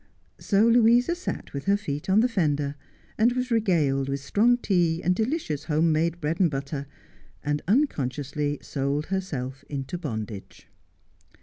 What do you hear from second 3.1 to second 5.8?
and was regaled with strong tea and delicious